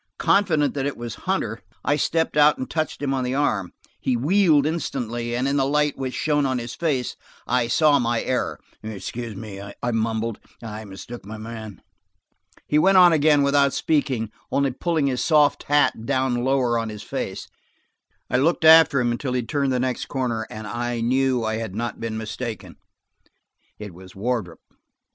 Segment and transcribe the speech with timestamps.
[0.17, 3.71] Confident that it was Hunter, I stepped out and touched him on the arm.
[3.99, 8.23] He wheeled instantly, and in the light which shone on his face, I saw my
[8.23, 8.59] error.
[8.81, 11.83] "Excuse me," I mumbled, "I mistook my man."
[12.67, 17.03] He went on again without speaking, only pulling his soft hat down lower on his
[17.03, 17.47] face.
[18.27, 21.75] I looked after him until he turned the next corner, and I knew I had
[21.75, 22.77] not been mistaken;
[23.77, 24.61] it was Wardrop.